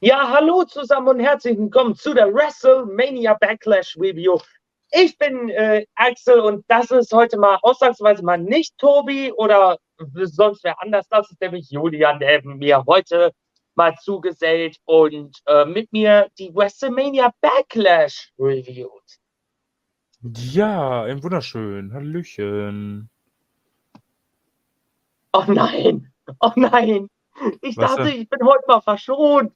[0.00, 4.38] Ja, hallo zusammen und herzlich willkommen zu der WrestleMania Backlash Review.
[4.90, 9.76] Ich bin äh, Axel und das ist heute mal ausnahmsweise mal nicht Tobi oder
[10.14, 11.06] sonst wer anders.
[11.10, 13.32] Das ist nämlich Julian, der mir heute
[13.74, 19.18] mal zugesellt und äh, mit mir die WrestleMania Backlash reviewt.
[20.22, 21.92] Ja, ein wunderschön.
[21.92, 23.10] Hallöchen.
[25.34, 27.10] Oh nein, oh nein.
[27.60, 28.22] Ich Was dachte, denn?
[28.22, 29.52] ich bin heute mal verschont.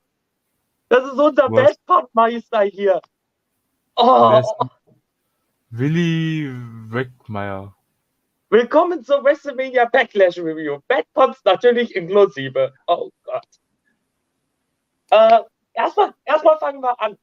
[0.88, 1.66] Das ist unser Was?
[1.66, 3.00] Bestpodmeister hier.
[3.96, 4.42] Oh,
[5.70, 6.50] Willi
[6.88, 7.74] Weckmeier.
[8.48, 10.78] willkommen zur WrestleMania Backlash Review.
[10.88, 12.72] Badpods natürlich inklusive.
[12.86, 13.46] Oh Gott.
[15.10, 15.40] Äh,
[15.74, 17.18] erstmal, erstmal fangen wir an.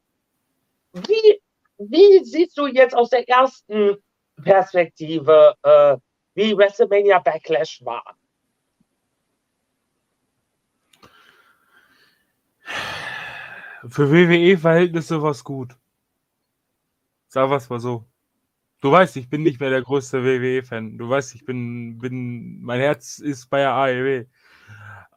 [0.93, 1.41] Wie,
[1.79, 3.97] wie siehst du jetzt aus der ersten
[4.43, 5.97] Perspektive, äh,
[6.35, 8.15] wie WrestleMania Backlash war?
[13.87, 15.75] Für WWE-Verhältnisse war's gut.
[17.27, 18.05] Sag was mal so.
[18.81, 20.97] Du weißt, ich bin nicht mehr der größte WWE-Fan.
[20.97, 24.25] Du weißt, ich bin, bin, mein Herz ist bei der AEW.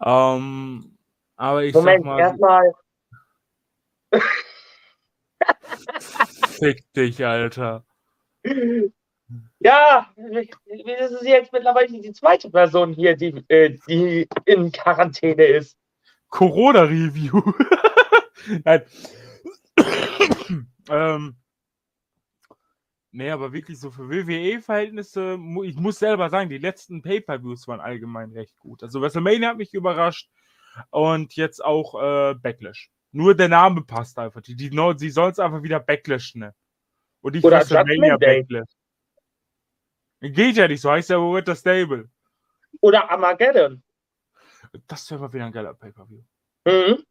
[0.05, 0.99] Ähm,
[1.37, 2.73] aber ich Moment, sag mal, erstmal,
[6.59, 7.85] fick dich, Alter.
[9.61, 15.77] ja, das ist jetzt mittlerweile die zweite Person hier, die, äh, die in Quarantäne ist.
[16.31, 17.43] Corona-Review.
[18.65, 18.83] Nein.
[20.91, 21.37] ähm,
[23.11, 28.33] nee, aber wirklich so für WWE-Verhältnisse, ich muss selber sagen, die letzten Pay-Per-Views waren allgemein
[28.33, 28.83] recht gut.
[28.83, 30.31] Also WrestleMania hat mich überrascht
[30.91, 32.91] und jetzt auch äh, Backlash.
[33.13, 34.43] Nur der Name passt einfach.
[34.43, 36.53] Die, die, sie sollen es einfach wieder Backlash nennen.
[37.21, 38.17] Und nicht Oder WrestleMania.
[38.17, 38.69] Backlash.
[40.21, 42.11] Geht ja nicht, so heißt ja wohl das Stable.
[42.81, 43.83] Oder Armageddon.
[44.87, 46.23] Das wäre mal wieder ein geiler Pay-Per-View.
[46.65, 47.05] Mhm.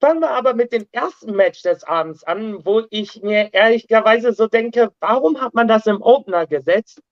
[0.00, 4.46] Fangen wir aber mit dem ersten Match des Abends an, wo ich mir ehrlicherweise so
[4.46, 7.02] denke, warum hat man das im Opener gesetzt?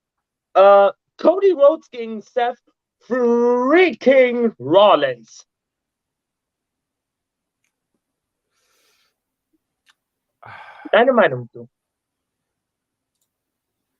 [0.54, 2.58] Äh, Cody Rhodes gegen Seth
[3.00, 5.46] freaking Rollins.
[10.90, 11.68] Deine Meinung zu?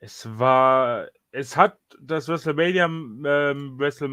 [0.01, 4.09] Es war, es hat das WrestleMania, ähm, Wrestle,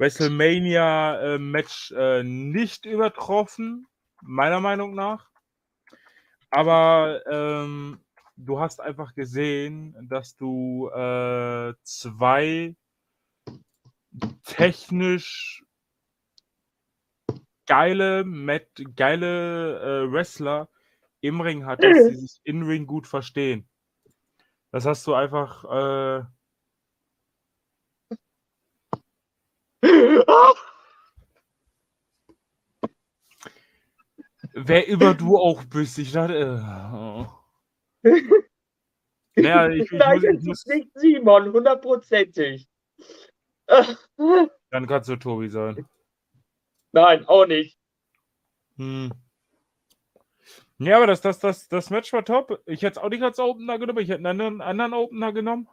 [0.00, 3.86] WrestleMania äh, Match äh, nicht übertroffen,
[4.22, 5.28] meiner Meinung nach.
[6.48, 8.00] Aber ähm,
[8.34, 12.74] du hast einfach gesehen, dass du äh, zwei
[14.42, 15.62] technisch
[17.66, 20.70] geile, Mat geile äh, Wrestler
[21.20, 23.68] im Ring hattest, die sich in Ring gut verstehen.
[24.72, 26.24] Das hast du einfach, äh,
[34.54, 35.98] wer immer du auch bist.
[35.98, 36.60] Ich dachte, äh,
[36.94, 37.26] oh.
[39.36, 42.68] Naja, ich, ich, Nein, muss, ich muss, ist nicht Simon, hundertprozentig.
[43.66, 45.86] dann kannst du Tobi sein.
[46.92, 47.78] Nein, auch nicht.
[48.76, 49.12] Hm.
[50.78, 52.62] Ja, aber das, das, das, das Match war top.
[52.66, 55.68] Ich hätte es auch nicht als Opener genommen, ich hätte einen anderen, anderen Opener genommen.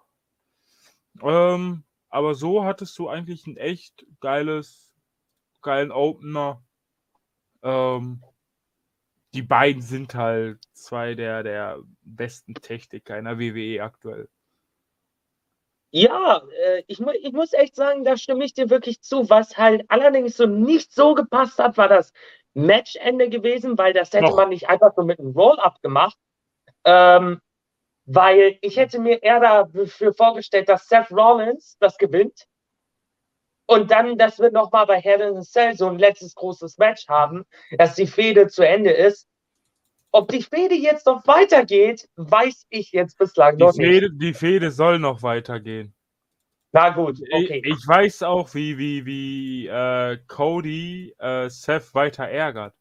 [1.21, 4.93] Ähm, aber so hattest du eigentlich ein echt geiles,
[5.61, 6.63] geilen Opener.
[7.63, 8.23] Ähm,
[9.33, 14.29] die beiden sind halt zwei der, der besten Techniker in der WWE aktuell.
[15.91, 19.29] Ja, äh, ich, mu ich muss echt sagen, da stimme ich dir wirklich zu.
[19.29, 22.11] Was halt allerdings so nicht so gepasst hat, war das
[22.53, 24.35] Matchende gewesen, weil das hätte Noch.
[24.35, 26.17] man nicht einfach so mit einem Roll-Up gemacht.
[26.83, 27.41] Ähm,
[28.07, 32.45] weil ich hätte mir eher dafür vorgestellt, dass Seth Rollins das gewinnt.
[33.69, 37.05] Und dann, dass wir nochmal bei Hell in a Cell so ein letztes großes Match
[37.09, 37.45] haben,
[37.77, 39.27] dass die Fehde zu Ende ist.
[40.13, 43.85] Ob die Fehde jetzt noch weitergeht, weiß ich jetzt bislang Die noch nicht.
[43.85, 45.93] Fehde, die Fehde soll noch weitergehen.
[46.71, 47.61] Na gut, okay.
[47.65, 52.73] Ich, ich weiß auch, wie, wie, wie äh, Cody äh, Seth weiter ärgert.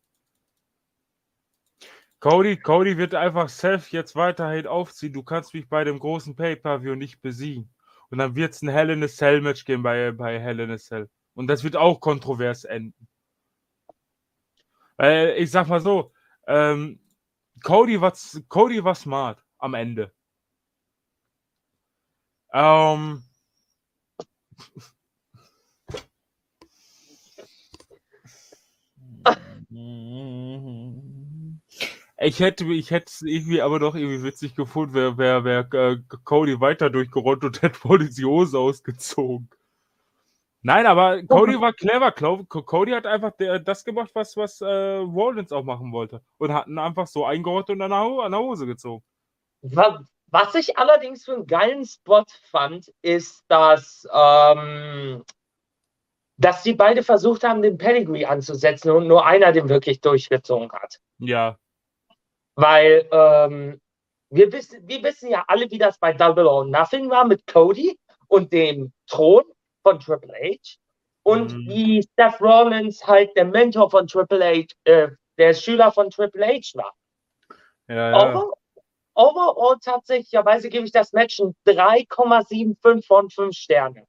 [2.21, 5.13] Cody, Cody wird einfach Seth jetzt weiterhin aufziehen.
[5.13, 7.75] Du kannst mich bei dem großen Pay-Per-View nicht besiegen.
[8.11, 10.71] Und dann wird es ein Hell in a Cell Match geben bei, bei Hell in
[10.71, 11.11] a Cell.
[11.35, 13.07] Und das wird auch kontrovers enden.
[14.97, 16.13] Weil ich sag mal so,
[16.47, 17.01] ähm,
[17.63, 18.15] Cody, war,
[18.49, 20.13] Cody war smart am Ende.
[22.53, 23.23] Ähm,
[32.19, 35.99] Ich hätte, ich hätte es irgendwie aber doch irgendwie witzig gefunden, wäre wär, wär, äh,
[36.25, 39.51] Cody weiter durchgerollt und hätte voll die Hose ausgezogen.
[40.63, 42.11] Nein, aber Cody war clever.
[42.11, 43.31] Cody hat einfach
[43.63, 46.23] das gemacht, was, was äh, Rollins auch machen wollte.
[46.39, 49.05] Und hat ihn einfach so eingeordnet und an der, an der Hose gezogen.
[49.63, 55.23] Was ich allerdings für einen geilen Spot fand, ist, dass, ähm,
[56.37, 60.99] dass die beide versucht haben, den Pedigree anzusetzen und nur einer den wirklich durchgezogen hat.
[61.19, 61.59] Ja.
[62.57, 63.81] Weil ähm,
[64.31, 67.99] wir, wissen, wir wissen ja alle, wie das bei Double or Nothing war mit Cody
[68.29, 69.45] und dem Thron
[69.83, 70.79] von Triple H.
[71.23, 71.69] Und mhm.
[71.69, 75.09] wie Seth Rollins halt der Mentor von Triple H, äh,
[75.39, 76.95] der Schüler von Triple H war.
[77.89, 78.31] Ja, ja.
[78.31, 78.53] Over,
[79.15, 84.07] overall tatsächlicherweise gebe ich das Match ein 3,75 von 5 Sterne.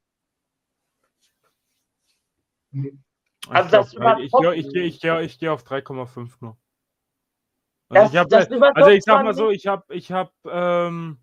[3.49, 6.57] Also das glaub, ich, ich, ich, ich, ich gehe auf 3,5 nur.
[7.89, 11.19] Also, das, ich, hab, also ich sag mal so, ich habe, ich habe, ähm,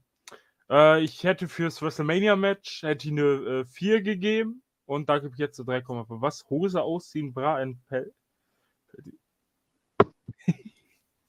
[0.70, 5.38] äh, ich hätte fürs WrestleMania-Match hätte ich eine äh, 4 gegeben und da gebe ich
[5.38, 6.06] jetzt so 3,5.
[6.22, 6.44] Was?
[6.49, 8.14] Hose ausziehen, Bra in Pell?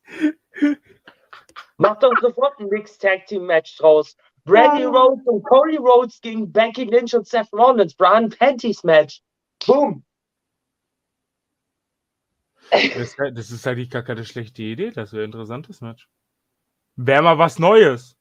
[1.78, 4.16] Macht doch sofort ein Mixed Tag Team Match draus.
[4.46, 4.84] Brandy.
[4.84, 7.96] Rhodes und Cody Rhodes gegen Becky Lynch und Seth Rollins.
[7.96, 9.22] Brian Panties Match.
[9.66, 10.06] Boom.
[12.72, 14.92] Das, das ist eigentlich gar keine schlechte Idee.
[14.92, 16.08] Das wäre ein interessantes Match.
[16.96, 18.18] Wäre mal was Neues.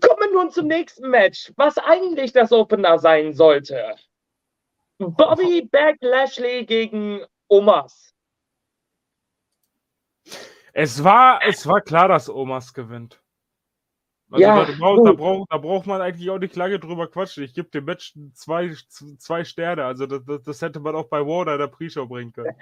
[0.00, 3.96] Kommen wir nun zum nächsten Match, was eigentlich das Opener sein sollte.
[4.98, 8.14] Bobby Back Lashley gegen Omas.
[10.72, 13.21] Es war, es war klar, dass Omas gewinnt.
[14.32, 17.44] Also ja, da, braucht, da, braucht, da, braucht, man eigentlich auch nicht lange drüber quatschen.
[17.44, 18.74] Ich gebe dem Match zwei,
[19.18, 19.84] zwei Sterne.
[19.84, 22.56] Also das, das, hätte man auch bei Warner der Pre-Show bringen können.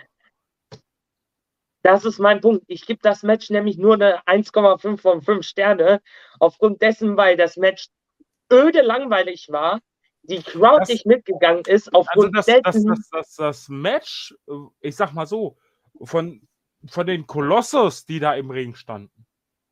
[1.83, 2.65] Das ist mein Punkt.
[2.67, 6.03] Ich gebe das Match nämlich nur eine 1,5 von 5 Sterne.
[6.41, 7.87] Aufgrund dessen, weil das Match
[8.53, 9.81] öde langweilig war,
[10.23, 11.95] die Crowd das, nicht mitgegangen ist.
[11.95, 14.35] Aufgrund also das, dessen, das, das, das, Match,
[14.81, 15.57] ich sag mal so,
[16.03, 16.43] von,
[16.89, 19.25] von den Kolossos, die da im Ring standen,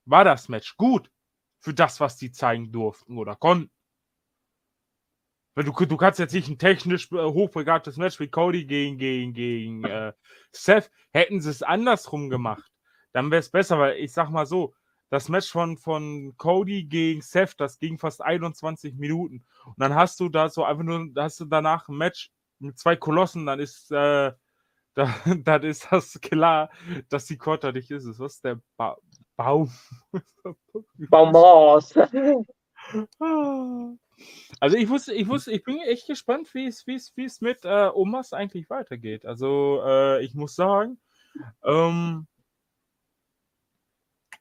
[0.04, 1.10] war das Match gut
[1.60, 3.70] für das, was die zeigen durften oder konnten.
[5.54, 9.32] Weil du, du kannst jetzt nicht ein technisch äh, hochbegabtes Match wie Cody gegen, gegen,
[9.32, 10.12] gegen äh,
[10.52, 10.90] Seth.
[11.10, 12.70] Hätten sie es andersrum gemacht,
[13.12, 14.74] dann wäre es besser, weil ich sag mal so,
[15.10, 19.44] das Match von, von Cody gegen Seth, das ging fast 21 Minuten.
[19.64, 22.96] Und dann hast du da so einfach nur, hast du danach ein Match mit zwei
[22.96, 24.32] Kolossen, dann ist, äh,
[24.94, 26.70] da, dann ist das klar,
[27.08, 28.06] dass die Quarter nicht ist.
[28.18, 28.96] Was ist der ba
[29.38, 29.72] Baum?
[31.10, 31.94] Baumhaus.
[34.58, 37.40] Also ich wusste, ich wusste, ich bin echt gespannt, wie es, wie es, wie es
[37.40, 39.24] mit äh, Omas eigentlich weitergeht.
[39.24, 40.98] Also äh, ich muss sagen,
[41.62, 42.26] ähm,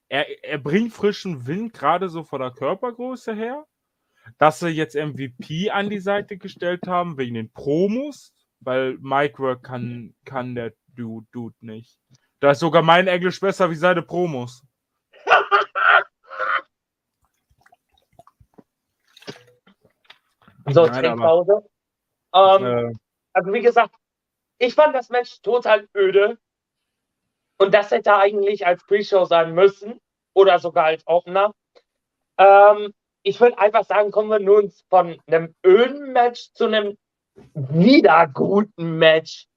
[0.09, 3.67] er, er bringt frischen Wind gerade so von der Körpergröße her.
[4.39, 9.61] Dass sie jetzt MVP an die Seite gestellt haben wegen den Promos, weil Mike Work
[9.61, 11.99] kann, kann der Dude, Dude nicht.
[12.39, 14.66] Da ist sogar mein Englisch besser wie seine Promos.
[20.69, 21.63] So, Trinkpause.
[22.33, 22.93] Ähm, äh,
[23.33, 23.95] also wie gesagt,
[24.59, 26.37] ich fand das Match total öde.
[27.57, 29.99] Und das hätte eigentlich als Pre-Show sein müssen.
[30.33, 31.53] Oder sogar als Opener.
[32.37, 32.93] Ähm,
[33.23, 36.97] ich würde einfach sagen, kommen wir nun von einem öden Match zu einem
[37.53, 39.47] wieder guten Match.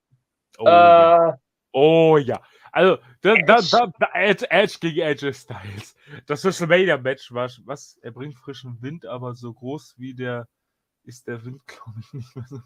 [0.59, 1.39] Oh, äh, ja.
[1.73, 2.41] oh ja.
[2.73, 5.97] Also, da, da, da, da Edge, Edge, gegen Edge Styles.
[6.27, 10.47] Das WrestleMania-Match war, was, er bringt frischen Wind, aber so groß wie der
[11.05, 12.63] ist der Wind, glaube ich, nicht mehr so.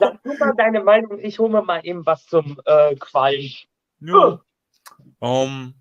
[0.00, 3.50] Sag du mal deine Meinung, ich hole mir mal eben was zum äh, Qualm.
[4.00, 4.40] Ja.
[5.18, 5.74] Um,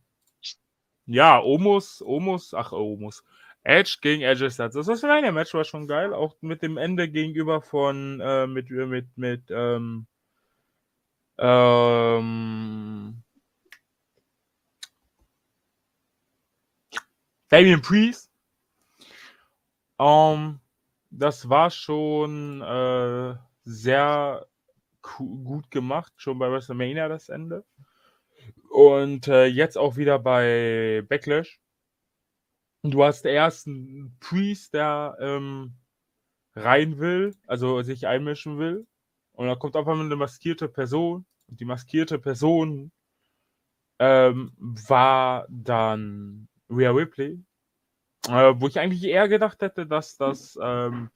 [1.06, 3.24] ja, Omus, Omus, ach, Omus.
[3.64, 4.74] Edge gegen Edge ist das.
[4.74, 9.18] Das eine Match war schon geil, auch mit dem Ende gegenüber von, äh, mit, mit,
[9.18, 10.08] mit, ähm,
[11.38, 13.24] ähm,
[17.50, 18.29] Damien Priest
[20.00, 20.60] um, ähm,
[21.12, 24.48] das war schon äh, sehr
[25.02, 27.66] gut gemacht, schon bei WrestleMania das Ende.
[28.70, 31.60] Und äh, jetzt auch wieder bei Backlash.
[32.84, 35.76] Du hast erst einen Priest, der ähm,
[36.56, 38.88] rein will, also sich einmischen will.
[39.34, 41.26] Und dann kommt einfach eine maskierte Person.
[41.48, 42.92] Und die maskierte Person
[44.00, 47.44] ähm, war dann Rhea Ripley,
[48.30, 51.10] äh, wo ich eigentlich eher gedacht hätte, dass das, ähm,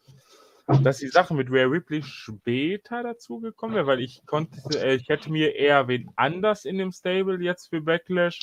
[0.82, 5.08] dass die Sache mit Rare Ripley später dazu gekommen wäre, weil ich konnte, äh, ich
[5.10, 8.42] hätte mir eher wen anders in dem Stable jetzt für Backlash.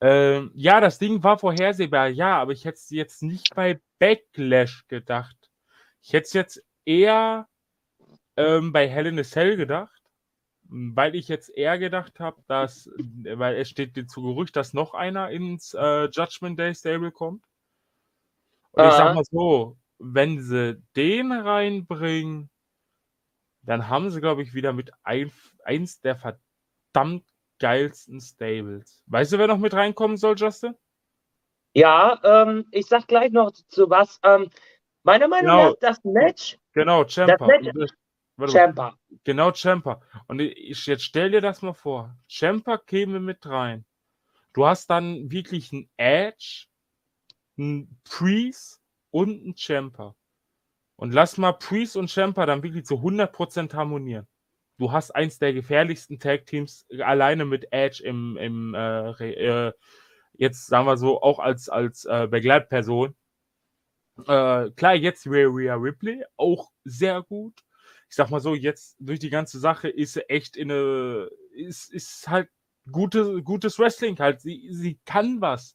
[0.00, 4.86] Ähm, ja, das Ding war vorhersehbar, ja, aber ich hätte es jetzt nicht bei Backlash
[4.88, 5.36] gedacht.
[6.00, 7.46] Ich hätte es jetzt eher
[8.36, 10.01] ähm, bei Hell in a Cell gedacht,
[10.72, 15.30] weil ich jetzt eher gedacht habe, dass, weil es steht zu Gerücht, dass noch einer
[15.30, 17.44] ins äh, Judgment Day Stable kommt.
[18.72, 22.48] Und ich sag mal so, wenn sie den reinbringen,
[23.64, 25.30] dann haben sie, glaube ich, wieder mit ein,
[25.62, 27.24] eins der verdammt
[27.58, 29.02] geilsten Stables.
[29.06, 30.74] Weißt du, wer noch mit reinkommen soll, Justin?
[31.74, 34.18] Ja, ähm, ich sag gleich noch zu was.
[34.24, 34.48] Ähm,
[35.02, 35.68] meiner Meinung Genau.
[35.70, 37.46] nach, das Match, Genau, Champa.
[37.46, 37.92] Match-
[38.36, 38.58] Warte mal.
[38.58, 38.98] Champa.
[39.24, 40.02] Genau, Champa.
[40.26, 42.16] Und ich, jetzt stell dir das mal vor.
[42.28, 43.84] Champa käme mit rein.
[44.52, 46.66] Du hast dann wirklich einen Edge,
[47.58, 50.14] einen Priest und einen Champa.
[50.96, 54.26] Und lass mal Priest und Champa dann wirklich zu 100% harmonieren.
[54.78, 59.72] Du hast eins der gefährlichsten Tag-Teams alleine mit Edge im, im äh, äh,
[60.32, 63.14] jetzt sagen wir so, auch als, als äh, Begleitperson.
[64.26, 67.62] Äh, klar, jetzt Rhea Ripley, auch sehr gut
[68.12, 71.90] ich sag mal so, jetzt durch die ganze Sache ist sie echt in eine, ist,
[71.90, 72.50] ist halt
[72.90, 74.42] gute, gutes Wrestling halt.
[74.42, 75.74] Sie, sie kann was.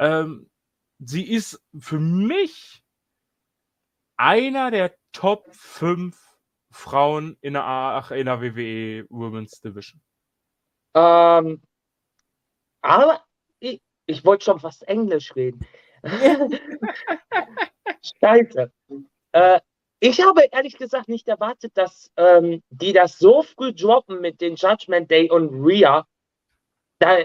[0.00, 0.50] Ähm,
[0.98, 2.82] sie ist für mich
[4.16, 6.20] einer der Top 5
[6.72, 10.02] Frauen in der, ach, in der WWE Women's Division.
[10.96, 11.62] Ähm,
[12.82, 13.24] aber
[13.60, 15.64] ich, ich wollte schon fast Englisch reden.
[18.20, 18.72] Scheiße.
[19.30, 19.60] Äh,
[20.00, 24.56] ich habe ehrlich gesagt nicht erwartet, dass ähm, die das so früh droppen mit den
[24.56, 26.06] Judgment Day und Rhea.
[26.98, 27.18] Da,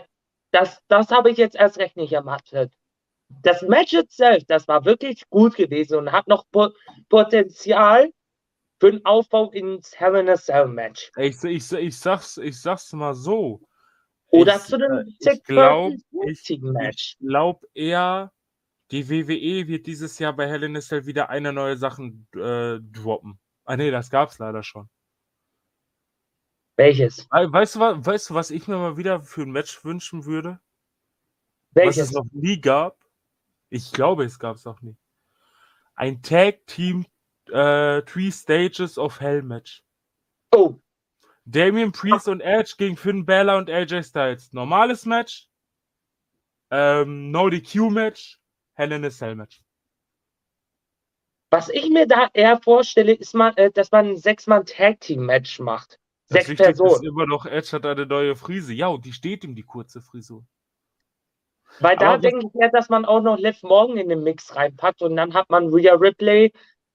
[0.52, 2.72] das, das habe ich jetzt erst recht nicht erwartet.
[3.44, 6.70] Das Match itself, das war wirklich gut gewesen und hat noch po
[7.10, 8.12] Potenzial
[8.80, 11.12] für einen Aufbau ins Hell in a Cell Match.
[11.18, 13.62] Ich, ich, ich, sag's, ich sag's mal so.
[14.32, 15.94] Oder ich, zu dem äh, ich glaub,
[16.26, 17.18] ich, Match.
[17.20, 18.32] Ich glaube eher,
[18.92, 22.80] die WWE wird dieses Jahr bei Hell in a Cell wieder eine neue Sachen äh,
[22.80, 23.40] droppen.
[23.66, 24.90] Ah nee, das gab's leider schon.
[26.76, 27.28] Welches?
[27.32, 30.26] We- Weißt du, was, weißt du, was ich mir mal wieder für ein Match wünschen
[30.26, 30.60] würde?
[31.74, 32.12] Was es Welches?
[32.14, 32.98] noch nie gab?
[33.70, 34.96] Ich glaube, es gab es noch nie.
[35.96, 37.06] Ein Tag Team
[37.48, 39.84] äh, Three Stages of Hell Match.
[40.52, 40.80] Oh,
[41.46, 44.54] Damien Priest und Edge gegen Finn Balor und AJ Styles.
[44.54, 45.48] Normales Match.
[46.72, 48.39] Ähm, no DQ Match.
[48.80, 49.62] Hell in a Cell Match.
[51.52, 56.00] was ich mir da eher vorstelle, ist, man, äh, dass man ein Sechs-Mann-Tag-Team-Match macht.
[56.30, 57.08] Das Sechs Wichtigste ist Personen.
[57.08, 58.72] immer noch, Edge hat eine neue Frise.
[58.74, 60.46] Ja, und die steht ihm, die kurze Frisur.
[61.80, 64.24] Weil da Aber was- denke ich ja, dass man auch noch Liv Morgan in den
[64.24, 66.54] Mix reinpackt und dann hat man Rhea Ripley,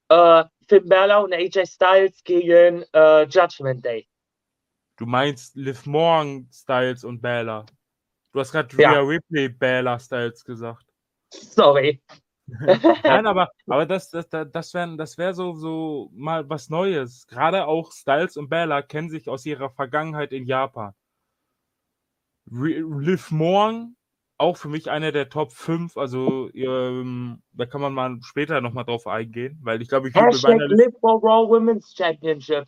[0.08, 4.08] äh, Finn Balor und AJ Styles gegen äh, Judgment Day.
[4.96, 7.66] Du meinst Liv Morgan Styles und Balor.
[8.32, 8.92] Du hast gerade Ja.
[8.92, 10.86] Rhea Ripley Balor Styles gesagt.
[11.40, 12.00] Sorry.
[13.04, 17.26] Nein, aber, aber das, das, das, wäre das wär so, so mal was Neues.
[17.26, 20.92] Gerade auch Styles und Bella kennen sich aus ihrer Vergangenheit in Japan.
[22.50, 23.96] Liv Morgan,
[24.36, 25.96] auch für mich einer der Top 5.
[25.96, 30.26] Also, ähm, da kann man mal später nochmal drauf eingehen, weil ich glaube, ich würde
[30.26, 30.68] Hashtag meiner.
[30.68, 32.66] Live for Raw Women's Championship.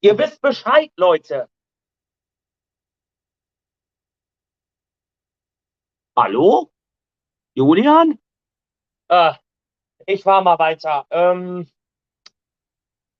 [0.00, 1.48] Ihr wisst Bescheid, Leute.
[6.22, 6.70] Hallo?
[7.54, 8.18] Julian?
[9.08, 9.32] Äh,
[10.04, 11.06] ich war mal weiter.
[11.08, 11.66] Ähm,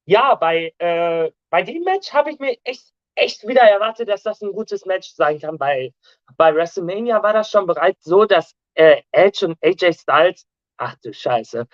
[0.04, 4.42] ja, bei, äh, bei dem Match habe ich mir echt, echt wieder erwartet, dass das
[4.42, 5.56] ein gutes Match sein kann.
[5.56, 5.94] Bei,
[6.36, 11.14] bei WrestleMania war das schon bereits so, dass äh, Edge und AJ Styles, ach du
[11.14, 11.66] Scheiße,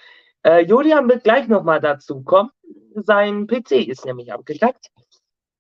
[0.45, 2.52] äh, Julian wird gleich nochmal dazu kommen.
[2.95, 4.92] Sein PC ist nämlich abgekackt.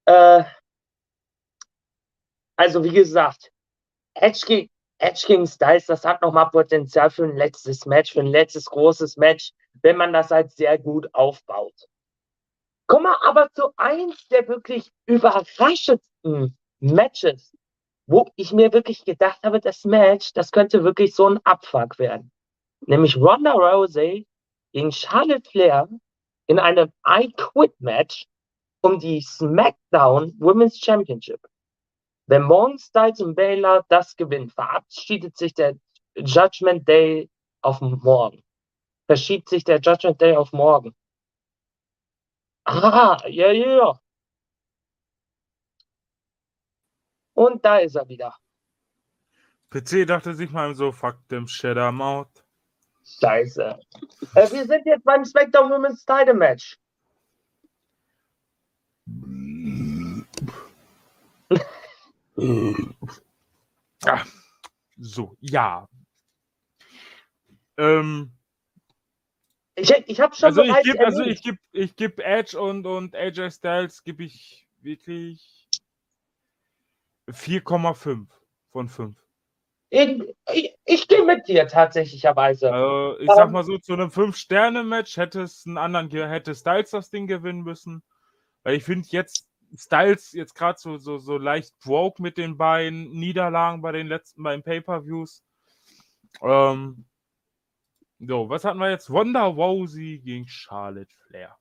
[0.04, 0.44] Äh,
[2.54, 3.50] also wie gesagt,
[4.14, 8.26] Edge, ge Edge gegen Styles, das hat nochmal Potenzial für ein letztes Match, für ein
[8.26, 11.74] letztes großes Match, wenn man das halt sehr gut aufbaut.
[12.86, 17.52] Kommen wir aber zu eins der wirklich überraschendsten Matches,
[18.06, 22.30] wo ich mir wirklich gedacht habe, das Match, das könnte wirklich so ein Abfuck werden.
[22.86, 24.26] Nämlich Ronda Rousey
[24.72, 25.88] gegen Charlotte Flair
[26.46, 28.26] in einem I Quit Match
[28.82, 31.40] um die SmackDown Women's Championship.
[32.26, 35.76] Wenn Morgan Styles und Baylor das gewinnen, verabschiedet sich der
[36.16, 37.30] Judgment Day
[37.62, 38.42] auf morgen.
[39.06, 40.94] Verschiebt sich der Judgment Day auf morgen.
[42.64, 44.00] Ah, ja, ja, ja.
[47.34, 48.34] Und da ist er wieder.
[49.70, 52.44] PC dachte sich mal so, fuck dem shit I'm out.
[53.04, 53.78] Scheiße.
[54.34, 56.76] Äh, wir sind jetzt beim SmackDown Women's Title Match.
[64.04, 64.24] Ah,
[64.98, 65.88] so, ja.
[67.78, 68.32] Ähm,
[69.74, 73.14] Ich, ich habe schon also ich gebe also ich geb, ich geb Edge und, und
[73.14, 75.68] AJ Styles gebe ich wirklich
[77.28, 78.26] 4,5
[78.70, 79.16] von 5.
[79.90, 82.72] Ich, ich, ich gehe mit dir tatsächlicherweise.
[82.72, 87.10] Also ich sag mal so, zu einem 5-Sterne-Match hätte es einen anderen, hätte Styles das
[87.10, 88.02] Ding gewinnen müssen.
[88.62, 89.45] Weil ich finde jetzt
[89.76, 94.42] Styles jetzt gerade so, so, so leicht broke mit den beiden Niederlagen bei den letzten
[94.42, 95.42] beiden Pay-Per-Views.
[96.42, 97.06] Ähm,
[98.20, 99.10] so, was hatten wir jetzt?
[99.12, 101.56] Wanda Rousey gegen Charlotte Flair.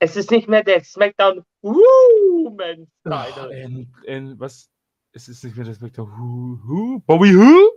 [0.00, 3.60] Es ist nicht mehr der SmackDown Ach, Title.
[3.62, 4.70] in, in, was?
[5.12, 6.06] Es ist nicht mehr das Vector.
[6.06, 7.00] Who, who?
[7.06, 7.72] Bobby Who?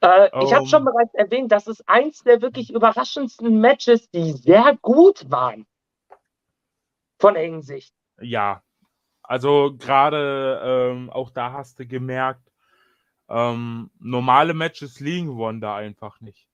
[0.00, 0.66] Äh, ich habe Ähm.
[0.66, 5.66] schon bereits erwähnt, das ist eins der wirklich überraschendsten Matches, die sehr gut waren.
[7.24, 7.94] Von der Hinsicht.
[8.20, 8.62] Ja,
[9.22, 12.52] also gerade ähm, auch da hast du gemerkt,
[13.30, 16.46] ähm, normale Matches liegen Wanda einfach nicht.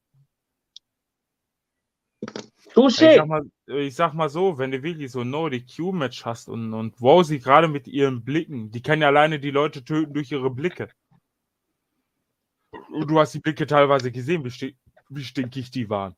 [2.20, 2.30] Ich
[2.72, 3.16] Touché.
[3.16, 7.00] sag, mal, ich sag mal so, wenn du wirklich so ein No-DQ-Match hast und, und
[7.00, 10.88] Rousey gerade mit ihren Blicken, die kann ja alleine die Leute töten durch ihre Blicke.
[13.08, 14.78] Du hast die Blicke teilweise gesehen, wie, sti
[15.08, 16.14] wie stinkig die waren.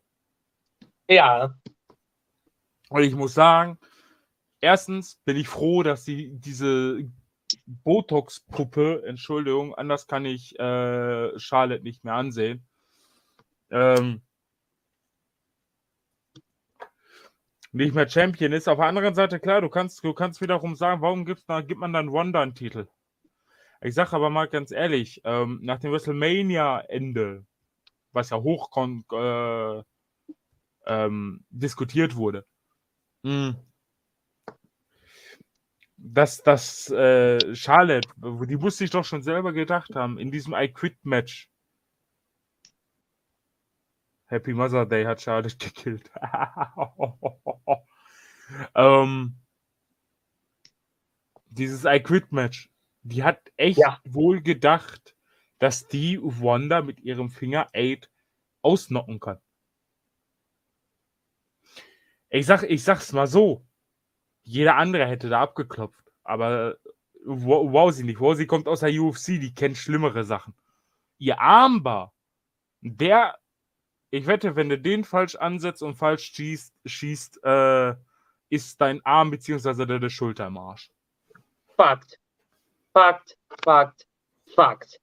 [1.09, 1.55] Ja,
[2.91, 3.79] Und ich muss sagen,
[4.63, 7.11] erstens bin ich froh, dass sie diese
[7.67, 12.67] Botox-Puppe, Entschuldigung, anders kann ich äh, Charlotte nicht mehr ansehen.
[13.71, 14.23] Ähm,
[17.73, 18.69] nicht mehr Champion ist.
[18.69, 21.81] Auf der anderen Seite, klar, du kannst, du kannst wiederum sagen, warum gibt's da, gibt
[21.81, 22.89] man dann Wanda einen Titel?
[23.83, 27.45] Ich sage aber mal ganz ehrlich, ähm, nach dem WrestleMania-Ende,
[28.13, 28.71] was ja hoch
[29.13, 29.83] äh,
[30.87, 32.47] ähm, diskutiert wurde,
[33.23, 33.57] mh,
[36.05, 38.09] dass das äh, Charlotte,
[38.49, 41.49] die muss sich doch schon selber gedacht haben, in diesem I Quit Match.
[44.27, 46.11] Happy Mother Day hat Charlotte gekillt.
[48.75, 49.37] ähm,
[51.47, 52.69] dieses I Quit Match,
[53.03, 54.01] die hat echt Ja.
[54.05, 55.15] wohl gedacht,
[55.61, 58.11] dass die Wanda mit ihrem Finger 8
[58.63, 59.41] ausnocken kann.
[62.29, 63.65] Ich sag, ich sag's mal so.
[64.45, 66.03] Jeder andere hätte da abgeklopft.
[66.25, 66.77] Aber
[67.25, 68.21] Wo- wow, sie nicht.
[68.21, 70.55] Wow, sie kommt aus der UFC, die kennt schlimmere Sachen.
[71.19, 72.13] Ihr Armbar,
[72.81, 73.39] der,
[74.11, 77.95] ich wette, wenn du den falsch ansetzt und falsch schießt, schießt äh,
[78.51, 79.87] ist dein Arm bzw.
[79.87, 80.91] deine Schulter im Arsch.
[81.77, 82.19] Fakt.
[82.93, 84.07] Fakt, Fakt,
[84.55, 85.01] Fakt.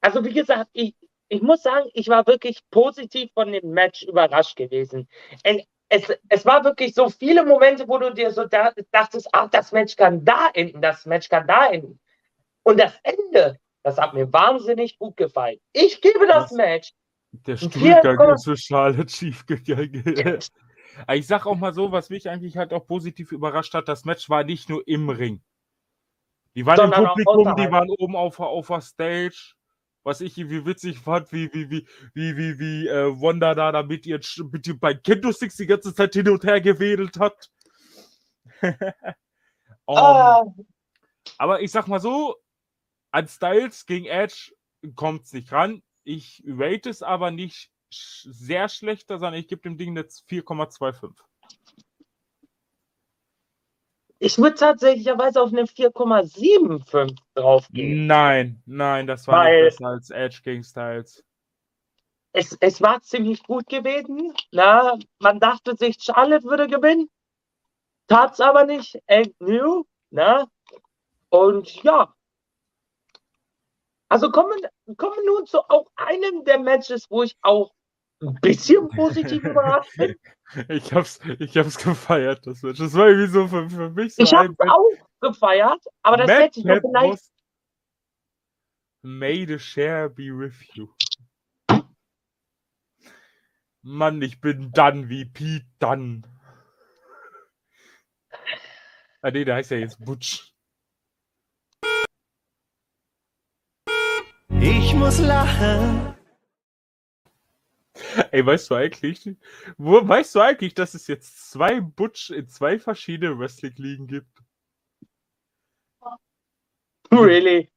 [0.00, 0.94] Also wie gesagt, ich,
[1.28, 5.08] ich muss sagen, ich war wirklich positiv von dem Match überrascht gewesen.
[5.46, 9.50] Und es, es war wirklich so viele Momente, wo du dir so da, dachtest, ach,
[9.50, 11.98] das Match kann da enden, das Match kann da enden.
[12.62, 15.58] Und das Ende, das hat mir wahnsinnig gut gefallen.
[15.72, 16.52] Ich gebe das Was?
[16.52, 16.92] Match.
[17.32, 20.48] Der Stuhlgang ist für Charlotte schiefgegangen.
[21.06, 24.04] Aber ich sag auch mal so, was mich eigentlich halt auch positiv überrascht hat, das
[24.04, 25.42] Match war nicht nur im Ring.
[26.54, 29.54] Die waren Sondern im Publikum, die waren oben auf, auf der Stage.
[30.10, 33.84] Was ich irgendwie witzig fand, wie, wie, wie, wie, wie, wie äh, Wanda da, da
[33.84, 37.48] mit Sch- mit beiden Kendo-Sticks die ganze Zeit hin und her gewedelt hat.
[38.60, 38.74] Um,
[39.96, 40.42] Ah,
[41.38, 42.34] aber ich sag mal so,
[43.12, 44.52] an Styles gegen Edge
[44.96, 45.80] kommt es nicht ran.
[46.02, 51.14] Ich rate es aber nicht sch sehr schlechter, sondern ich gebe dem Ding jetzt 4,25.
[54.20, 58.06] Ich würde tatsächlicherweise auf eine 4,75 draufgehen.
[58.06, 61.24] Nein, nein, das war Weil- nicht besser als Edge gegen Styles.
[62.32, 64.32] es, es war ziemlich gut gewesen.
[64.52, 67.10] Na, man dachte sich, Charlotte würde gewinnen.
[68.06, 69.00] Tat's aber nicht.
[69.06, 69.84] Egg New.
[70.10, 70.46] Na?
[71.30, 72.14] Und ja.
[74.08, 74.58] Also kommen,
[74.96, 77.72] kommen wir nun zu auch einem der Matches, wo ich auch
[78.20, 80.16] ein bisschen positiv überrascht bin.
[80.68, 82.78] Ich hab's, ich hab's gefeiert, das Match.
[82.78, 84.84] Das war irgendwie so für, für mich so Ich habe ein auch
[85.20, 87.32] gefeiert, aber das Matt hätte ich doch Pat vielleicht.
[89.02, 90.88] May the share be with you.
[93.82, 96.26] Mann, ich bin dann wie Pete dann.
[99.22, 100.54] Ah nee, der heißt ja jetzt Butch.
[104.60, 106.14] Ich muss lachen.
[108.30, 109.36] Ey, weißt du eigentlich,
[109.76, 114.42] wo, weißt du eigentlich, dass es jetzt zwei Butch in zwei verschiedenen Wrestling-Ligen gibt?
[117.10, 117.70] Really?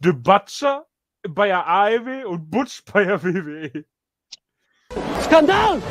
[0.00, 0.86] The Butcher
[1.28, 3.84] bei der AEW und Butch bei der WWE.
[5.20, 5.82] Skandal!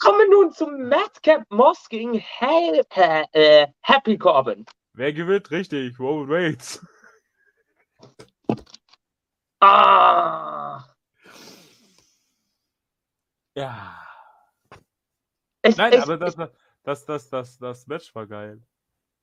[0.00, 4.66] Kommen wir nun zum Madcap Moss gegen äh, äh, Happy Corbin.
[4.94, 5.50] Wer gewinnt?
[5.50, 6.84] Richtig, Roman Reigns.
[9.60, 10.84] Ah,
[13.56, 13.96] Ja.
[15.62, 16.36] es, Nein, es, aber das,
[16.82, 18.60] das, das, das, das Match war geil.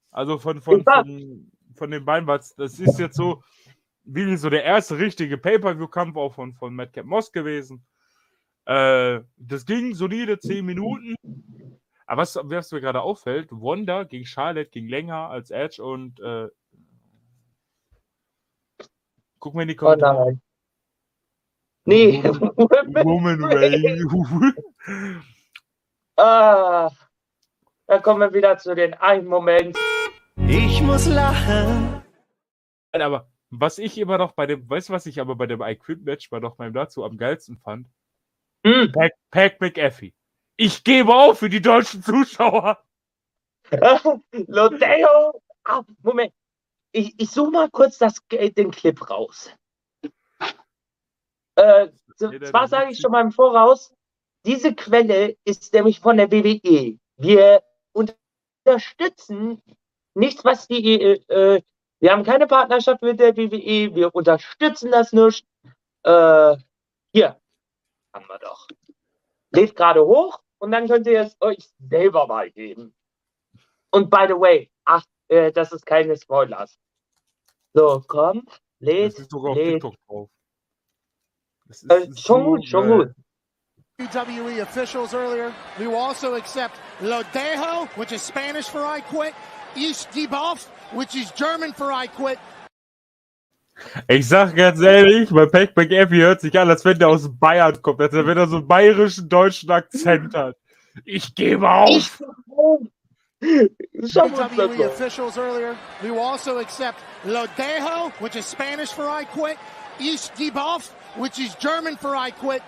[0.10, 3.44] Also von, von, Ich war- von, von den beiden, was das ist jetzt so
[4.04, 7.86] wie so der erste richtige Pay-Per-View-Kampf auch von, von Madcap Moss gewesen.
[8.66, 11.16] Äh, das ging solide 10 Minuten.
[12.12, 16.50] Aber was, was mir gerade auffällt, Wanda gegen Charlotte ging länger als Edge und äh,
[19.40, 20.26] guck mal in die oh Kommentare.
[20.26, 20.42] nein.
[21.86, 24.46] Nee, Woman Reigns.
[26.18, 26.92] ah,
[27.88, 29.78] da kommen wir wieder zu den einen Moment.
[30.36, 32.04] Ich muss lachen.
[32.92, 35.62] Nein, aber was ich immer noch bei dem, weißt du, was ich aber bei dem
[35.62, 37.88] I-Quit-Match bei noch meinem dazu am geilsten fand?
[38.66, 38.92] Hm.
[38.92, 40.14] Pack, Pack McAfee.
[40.64, 42.78] Ich gebe auf für die deutschen Zuschauer.
[44.32, 45.42] Lodeo.
[45.64, 46.32] Ah, Moment.
[46.92, 49.50] Ich, ich suche mal kurz das, den Clip raus.
[51.56, 53.92] Äh, zwar sage ich schon mal im Voraus,
[54.46, 57.00] diese Quelle ist nämlich von der WWE.
[57.18, 59.64] Wir unterstützen
[60.14, 61.64] nichts, was die, äh, äh,
[62.00, 65.30] wir haben keine Partnerschaft mit der WWE, wir unterstützen das nur.
[66.04, 66.58] Äh,
[67.14, 67.42] hier
[68.14, 68.68] haben wir doch.
[69.50, 72.96] Lädt gerade hoch und dann könnt ihr es euch selber mal geben.
[73.92, 76.78] Und by the way, ach, äh, das ist keine Spoilers.
[77.74, 79.82] So, komm, Das lädt, ist sogar auf lädt.
[79.82, 80.30] TikTok drauf.
[81.68, 83.16] Das ist Äh, schon so gut, schon gut.
[83.98, 85.54] WWE officials earlier.
[85.78, 89.34] We will also accept Lo Dejo, which is Spanish for I quit.
[89.76, 92.40] Ich gebe auf, which is German for I quit.
[94.08, 97.82] Ich sag ganz ehrlich, bei Pack McAfee hört sich an, als wenn der aus Bayern
[97.82, 100.56] kommt, als wenn er so einen bayerischen deutschen Akzent hat.
[101.06, 102.22] Ich gebe auf.
[103.42, 105.76] WWE officials earlier.
[106.02, 109.58] Will also accept Lo Dejo, which is Spanish for I quit.
[110.00, 112.62] Ich gebe auf, which is German for I quit.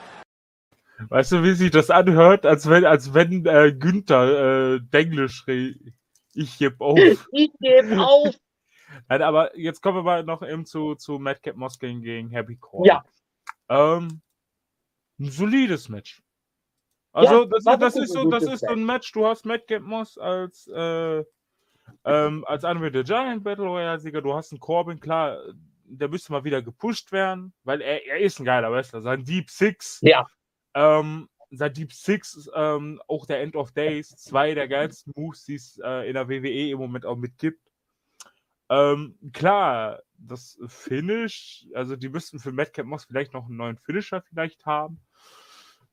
[1.10, 5.74] Weißt du, wie sich das anhört, als wenn, als wenn äh, Günther äh, Denglisch re
[6.34, 6.98] Ich geb auf.
[7.32, 8.36] Ich gebe auf.
[9.10, 12.88] Nein, aber jetzt kommen wir mal noch eben zu, zu Madcap Moskling gegen Happy Core.
[12.88, 13.06] Ja.
[13.70, 14.22] Ähm,
[15.20, 16.22] ein solides Match.
[17.12, 19.84] Also, Ja, das, das, wirklich ist so, das ist so ein Match, du hast Madcap
[19.84, 21.24] Moss als, äh,
[22.06, 25.38] ähm, als Andre the Giant Battle Royale-Sieger, du hast einen Corbin, klar,
[25.86, 29.02] der müsste mal wieder gepusht werden, weil er, er ist ein geiler Wrestler.
[29.02, 30.26] Sein Deep Six, Ja.
[30.74, 35.46] ähm, sein Deep Six, ist, ähm, auch der End of Days, zwei der geilsten Moves,
[35.46, 37.62] die es äh, in der WWE im Moment auch mitgibt.
[38.74, 44.24] Ähm, klar, das Finish, also die müssten für Madcap Moss vielleicht noch einen neuen Finisher
[44.24, 45.00] vielleicht haben.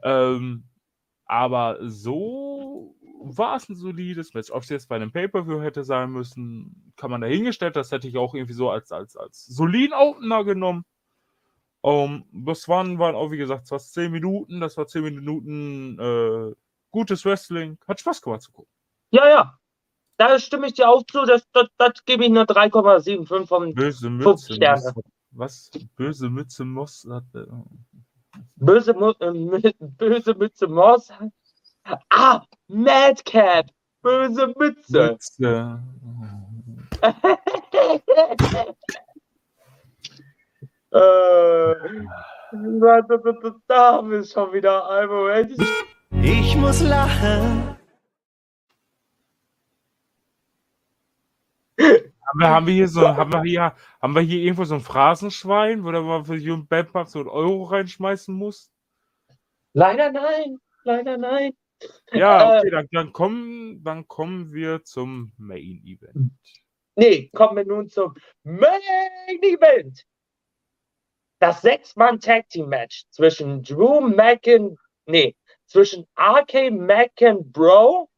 [0.03, 0.65] Ähm,
[1.27, 4.51] aber so war es ein solides Match.
[4.51, 7.77] Ob es jetzt bei einem Pay-Per-View hätte sein müssen, kann man dahingestellt.
[7.77, 10.87] Das hätte ich auch irgendwie so als, als, als soliden Opener genommen.
[11.83, 14.61] Um, das waren, waren auch, wie gesagt, fast 10 Minuten.
[14.61, 16.55] Das war 10 Minuten äh,
[16.91, 17.79] gutes Wrestling.
[17.87, 18.73] Hat Spaß gemacht zu gucken.
[19.11, 19.60] Ja, ja.
[20.21, 21.25] Da stimme ich dir auch zu.
[21.25, 24.53] Das, das, das gebe ich nur 3,75 vom Böse Fünf Mütze.
[24.53, 24.93] Sterne.
[25.31, 25.71] Was?
[25.97, 27.25] Böse Mütze Moss hat.
[27.35, 27.47] Äh,
[28.57, 31.09] böse, äh, böse Mütze Moss.
[32.11, 33.71] Ah, Madcap.
[34.03, 35.13] Böse Mütze.
[35.13, 35.83] Mütze.
[40.91, 41.75] äh,
[42.53, 44.87] da, da, da, da, da haben wir schon wieder.
[44.91, 45.57] Ein Moment.
[46.11, 47.80] Ich muss lachen.
[51.81, 54.81] Haben wir, haben wir hier so, haben wir hier, haben wir hier irgendwo so ein
[54.81, 58.71] Phrasenschwein, wo der mal für Jürgen Bempap so einen Euro reinschmeißen muss?
[59.73, 60.59] Leider nein.
[60.85, 61.53] Leider nein.
[62.13, 66.33] Ja, Äh, okay, dann, dann, kommen, dann kommen wir zum Main Event.
[66.97, 68.81] Nee, kommen wir nun zum Main
[69.43, 70.05] Event.
[71.41, 75.35] Das Sechs-Mann-Tag-Team-Match zwischen Drew McIn, nee,
[75.67, 78.11] zwischen RK McInbro,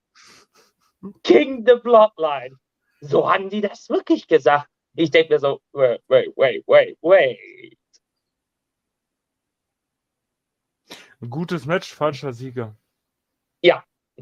[1.23, 2.57] King the Bloodline.
[3.03, 4.69] So haben die das wirklich gesagt.
[4.95, 7.79] Ich denke mir so, wait, wait, wait, wait, wait.
[11.21, 12.77] Ein gutes Match, falscher Sieger.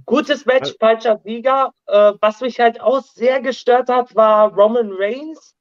[0.07, 1.75] Gutes Match, falscher Sieger.
[1.87, 5.55] Äh, was mich halt auch sehr gestört hat, war Roman Reigns.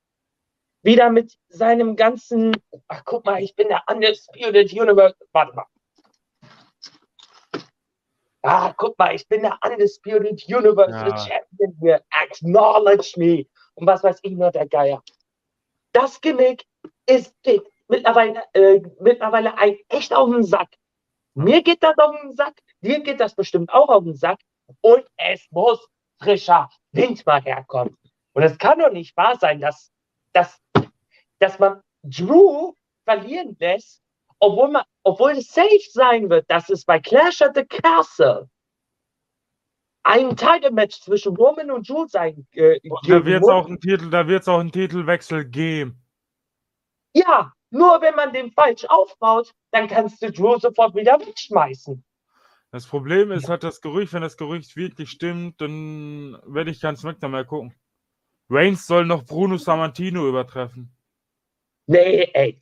[0.81, 2.55] Wieder mit seinem ganzen,
[2.87, 5.17] ach guck mal, ich bin der Undisputed Universe.
[5.33, 5.65] Warte mal.
[8.41, 11.17] Ah, guck mal, ich bin der Undisputed Universal Ja.
[11.17, 12.03] Champion hier.
[12.11, 13.45] Acknowledge me.
[13.75, 15.03] Und was weiß ich nur, der Geier.
[15.93, 16.65] Das Gimmick
[17.05, 20.69] ist geht mittlerweile, äh, mittlerweile ein echt auf den Sack.
[21.33, 24.39] Mir geht das auf den Sack, dir geht das bestimmt auch auf den Sack.
[24.81, 25.87] und es muss
[26.21, 27.97] frischer Wind mal herkommen.
[28.33, 29.91] Und es kann doch nicht wahr sein, dass,
[30.33, 30.61] dass,
[31.39, 32.73] dass man Drew
[33.05, 34.01] verlieren lässt,
[34.39, 38.49] obwohl, man, obwohl es safe sein wird, dass es bei Clash at the Castle
[40.03, 44.27] ein Title-Match zwischen Roman und Drew sein äh, Da wird es auch einen Titel, da
[44.27, 46.01] wird es auch einen Titelwechsel geben.
[47.13, 52.03] Ja, nur wenn man den falsch aufbaut, dann kannst du Drew sofort wieder wegschmeißen.
[52.71, 56.97] Das Problem ist, hat das Gerücht, wenn das Gerücht wirklich stimmt, dann werde ich keinen
[56.97, 57.73] SmackDown mehr gucken.
[58.49, 60.95] Reigns soll noch Bruno Sammartino übertreffen.
[61.87, 62.61] Nee, ey.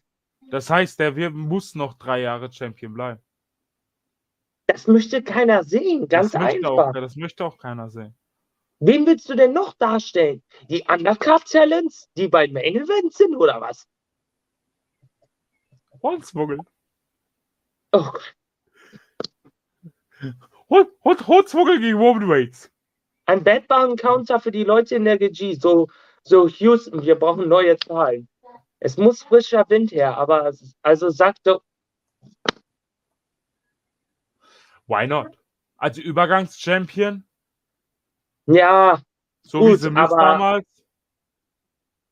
[0.49, 3.21] Das heißt, der wir- muss noch drei Jahre Champion bleiben.
[4.67, 6.88] Das möchte keiner sehen, ganz das möchte einfach.
[6.89, 8.15] Auch, das möchte auch keiner sehen.
[8.79, 10.43] Wen willst du denn noch darstellen?
[10.69, 13.88] Die Undercard-Talents, die bei Main Event sind oder was?
[16.03, 16.60] Holzmuggel.
[17.91, 18.36] Oh, Gott.
[20.69, 22.69] Hol- Hol- Holzmuggel gegen Roman Reigns.
[23.25, 25.55] ein Badbahn-Counter für die Leute in der GG.
[25.55, 25.88] So,
[26.23, 28.27] so Houston, wir brauchen neue Zahlen.
[28.79, 31.63] Es muss frischer Wind her, aber also sag doch,
[34.87, 35.37] Why not?
[35.77, 37.23] Also Übergangs-Champion,
[38.47, 38.99] ja,
[39.41, 40.65] so Gut, wie The aber- damals.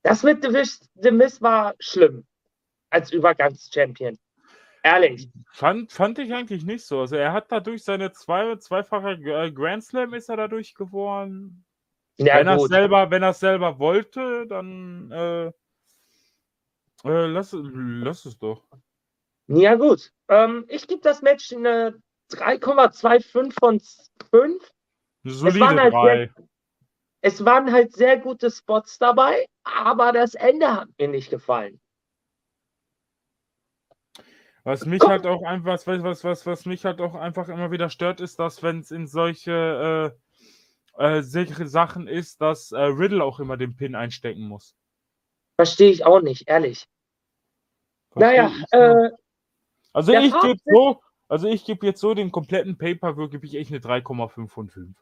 [0.04, 0.44] das mit
[0.96, 2.26] The Miz war schlimm
[2.90, 4.18] als Übergangs-Champion.
[4.84, 5.30] Ehrlich.
[5.52, 7.00] Fand, fand ich eigentlich nicht so.
[7.02, 11.66] Also er hat dadurch seine zwei, zweifache äh, Grand Slam ist er dadurch geworden.
[12.18, 15.52] Ja, wenn er selber, wenn er selber wollte, dann äh,
[17.06, 18.68] äh, lass, lass es doch.
[19.48, 20.12] Ja, gut.
[20.28, 23.80] Ähm, ich gebe das Match eine 3,25 von
[24.30, 24.72] 5.
[25.24, 26.32] Eine solide waren halt drei.
[27.22, 31.80] Es waren halt sehr gute Spots dabei, aber das Ende hat mir nicht gefallen.
[34.64, 37.90] Was mich halt auch einfach, was, was, was, was mich halt auch einfach immer wieder
[37.90, 40.20] stört, ist, dass wenn es in solche äh,
[40.98, 44.76] äh, solche Sachen ist, dass äh, Riddle auch immer den Pin einstecken muss.
[45.58, 46.86] Verstehe ich auch nicht, ehrlich.
[48.16, 49.12] Naja, äh,
[49.94, 53.72] also ich gebe so, also ich gebe jetzt so den kompletten Pay-Per-View gebe ich echt
[53.72, 54.98] eine 3,5 von 5.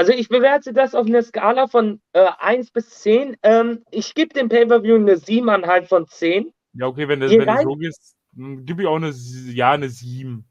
[0.00, 3.36] also ich bewerte das auf einer Skala von äh, 1 bis 10.
[3.42, 6.54] Ähm, ich gebe dem Pay-Per-View eine 7,5 von 10.
[6.72, 10.48] Ja, okay, wenn, wenn du so gehst, gebe ich auch eine, ja, eine 7.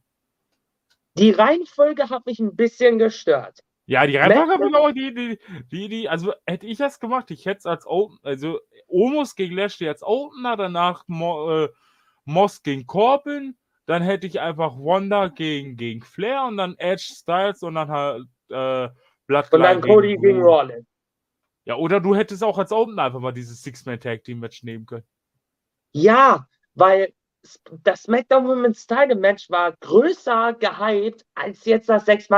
[1.17, 3.61] Die Reihenfolge hat mich ein bisschen gestört.
[3.89, 5.39] Ja, die ich auch, die, die,
[5.71, 9.55] die, die, also hätte ich das gemacht, ich hätte es als Open, also Omos gegen
[9.55, 11.69] Lashley als Opener, danach Mo, äh,
[12.23, 17.63] Moss gegen Corbin, dann hätte ich einfach Wanda gegen, gegen Flair und dann Edge Styles
[17.63, 18.89] und dann halt äh,
[19.25, 20.45] Bloodline Und dann Cody gegen Drew.
[20.45, 20.85] Rollins.
[21.65, 25.07] Ja, oder du hättest auch als Opener einfach mal dieses Six-Man-Tag-Team-Match nehmen können.
[25.93, 27.11] Ja, weil
[27.83, 32.29] das SmackDown Women's Title Match war größer gehypt als jetzt das ist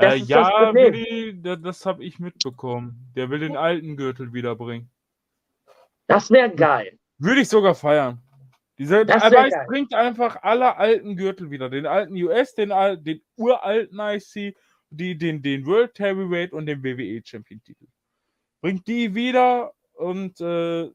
[0.00, 0.92] das ja, Problem.
[0.92, 3.10] Willi, da- das habe ich mitbekommen.
[3.16, 4.90] Der will den alten Gürtel wiederbringen.
[6.06, 6.98] Das wäre geil.
[7.18, 8.20] Würde ich sogar feiern.
[8.78, 9.66] Diese, Das aber wär es geil.
[9.68, 11.68] bringt einfach alle alten Gürtel wieder.
[11.68, 12.70] Den alten US, den,
[13.04, 14.56] den uralten IC,
[14.90, 17.86] die, den, den World Heavyweight und den WWE Champion Titel.
[18.60, 20.88] Bringt die wieder und äh,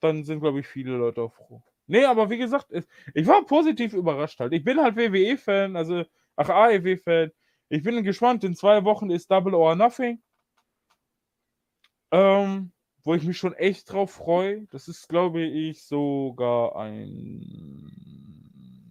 [0.00, 1.62] dann sind, glaube ich, viele Leute auch froh.
[1.86, 4.52] Nee, aber wie gesagt, es- ich war positiv überrascht halt.
[4.52, 6.04] Ich bin halt WWE-Fan, also,
[6.36, 7.30] ach, AEW-Fan.
[7.72, 8.44] Ich bin gespannt.
[8.44, 10.22] In zwei Wochen ist Double or Nothing.
[12.10, 12.70] Ähm,
[13.02, 14.66] wo ich mich schon echt drauf freue.
[14.72, 17.90] Das ist, glaube ich, sogar ein.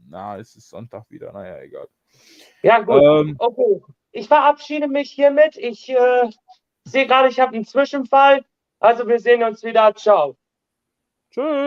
[0.09, 1.31] Na, es ist Sonntag wieder.
[1.31, 1.87] Naja, egal.
[2.63, 3.03] Ja, gut.
[3.03, 3.81] Ähm, Okay.
[4.13, 5.57] Ich verabschiede mich hiermit.
[5.57, 6.31] Ich äh,
[6.83, 8.43] sehe gerade, ich habe einen Zwischenfall.
[8.79, 9.93] Also wir sehen uns wieder.
[9.93, 10.35] Ciao.
[11.29, 11.45] tschüss.